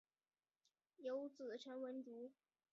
[0.97, 2.31] 有子陈文烛。